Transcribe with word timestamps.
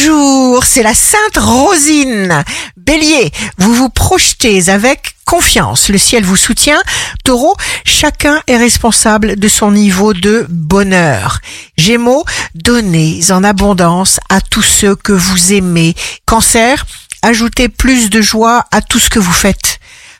Bonjour, 0.00 0.64
c'est 0.64 0.84
la 0.84 0.94
Sainte 0.94 1.38
Rosine. 1.38 2.44
Bélier, 2.76 3.32
vous 3.56 3.74
vous 3.74 3.88
projetez 3.88 4.68
avec 4.68 5.16
confiance. 5.24 5.88
Le 5.88 5.98
ciel 5.98 6.24
vous 6.24 6.36
soutient. 6.36 6.80
Taureau, 7.24 7.56
chacun 7.84 8.40
est 8.46 8.56
responsable 8.56 9.34
de 9.34 9.48
son 9.48 9.72
niveau 9.72 10.14
de 10.14 10.46
bonheur. 10.50 11.40
Gémeaux, 11.76 12.24
donnez 12.54 13.32
en 13.32 13.42
abondance 13.42 14.20
à 14.28 14.40
tous 14.40 14.62
ceux 14.62 14.94
que 14.94 15.12
vous 15.12 15.52
aimez. 15.52 15.96
Cancer, 16.26 16.86
ajoutez 17.22 17.68
plus 17.68 18.08
de 18.08 18.22
joie 18.22 18.66
à 18.70 18.82
tout 18.82 19.00
ce 19.00 19.10
que 19.10 19.18
vous 19.18 19.32
faites. 19.32 19.77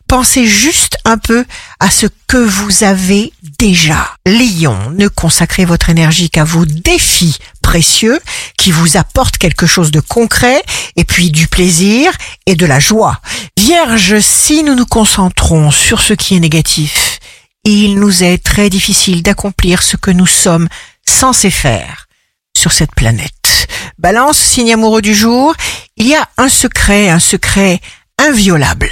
Pensez 0.09 0.47
juste 0.47 0.97
un 1.05 1.19
peu 1.19 1.45
à 1.81 1.91
ce 1.91 2.07
que 2.29 2.39
vous 2.39 2.83
avez 2.83 3.31
déjà. 3.59 4.17
Lion, 4.25 4.91
ne 4.97 5.07
consacrez 5.07 5.67
votre 5.67 5.91
énergie 5.91 6.31
qu'à 6.31 6.45
vos 6.45 6.65
défis 6.65 7.37
précieux 7.61 8.19
qui 8.57 8.71
vous 8.71 8.97
apportent 8.97 9.37
quelque 9.37 9.67
chose 9.67 9.91
de 9.91 10.01
concret 10.01 10.63
et 10.97 11.05
puis 11.05 11.31
du 11.31 11.47
plaisir 11.47 12.11
et 12.47 12.57
de 12.57 12.65
la 12.65 12.81
joie. 12.81 13.21
Vierge, 13.59 14.19
si 14.21 14.63
nous 14.63 14.75
nous 14.75 14.87
concentrons 14.87 15.71
sur 15.71 16.01
ce 16.01 16.15
qui 16.15 16.37
est 16.37 16.41
négatif, 16.41 17.21
il 17.65 18.01
nous 18.01 18.25
est 18.25 18.43
très 18.43 18.71
difficile 18.71 19.23
d'accomplir 19.23 19.83
ce 19.83 19.99
que 19.99 20.11
nous 20.11 20.27
sommes 20.27 20.69
censés 21.07 21.51
faire 21.51 22.09
sur 22.57 22.73
cette 22.73 22.95
planète. 22.95 23.69
Balance, 23.99 24.39
signe 24.39 24.73
amoureux 24.73 25.03
du 25.03 25.15
jour, 25.15 25.55
il 25.99 26.07
y 26.07 26.15
a 26.15 26.27
un 26.39 26.49
secret, 26.49 27.11
un 27.11 27.19
secret 27.19 27.83
inviolable 28.17 28.91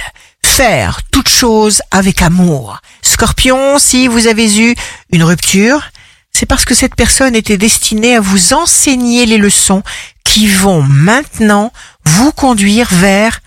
faire 0.57 1.01
chose 1.27 1.81
avec 1.91 2.21
amour. 2.21 2.79
Scorpion, 3.01 3.79
si 3.79 4.07
vous 4.07 4.27
avez 4.27 4.59
eu 4.59 4.75
une 5.11 5.23
rupture, 5.23 5.83
c'est 6.31 6.45
parce 6.45 6.65
que 6.65 6.75
cette 6.75 6.95
personne 6.95 7.35
était 7.35 7.57
destinée 7.57 8.15
à 8.15 8.21
vous 8.21 8.53
enseigner 8.53 9.25
les 9.25 9.37
leçons 9.37 9.83
qui 10.23 10.47
vont 10.47 10.81
maintenant 10.83 11.71
vous 12.05 12.31
conduire 12.31 12.87
vers 12.91 13.39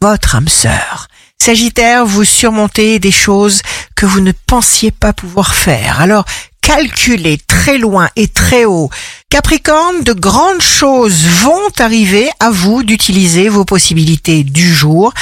votre 0.00 0.34
âme 0.34 0.48
sœur. 0.48 1.08
Sagittaire, 1.38 2.06
vous 2.06 2.24
surmontez 2.24 2.98
des 2.98 3.10
choses 3.10 3.62
que 3.96 4.06
vous 4.06 4.20
ne 4.20 4.32
pensiez 4.46 4.90
pas 4.90 5.12
pouvoir 5.12 5.54
faire. 5.54 6.00
Alors, 6.00 6.24
calculez 6.60 7.38
très 7.46 7.78
loin 7.78 8.08
et 8.16 8.28
très 8.28 8.64
haut. 8.64 8.90
Capricorne, 9.28 10.02
de 10.04 10.12
grandes 10.12 10.62
choses 10.62 11.24
vont 11.24 11.68
arriver 11.78 12.30
à 12.40 12.50
vous 12.50 12.82
d'utiliser 12.82 13.48
vos 13.48 13.64
possibilités 13.64 14.44
du 14.44 14.72
jour. 14.72 15.12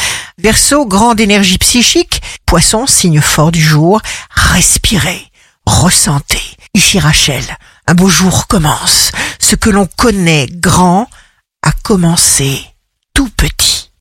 Verseau, 0.43 0.87
grande 0.87 1.21
énergie 1.21 1.59
psychique. 1.59 2.23
Poisson, 2.47 2.87
signe 2.87 3.21
fort 3.21 3.53
du 3.53 3.61
jour. 3.61 4.01
Respirez, 4.31 5.27
ressentez. 5.67 6.41
Ici 6.73 6.99
Rachel, 6.99 7.45
un 7.87 7.93
beau 7.95 8.09
jour 8.09 8.47
commence. 8.47 9.13
Ce 9.39 9.55
que 9.55 9.69
l'on 9.69 9.87
connaît 9.99 10.47
grand 10.51 11.09
a 11.63 11.73
commencé. 11.73 12.65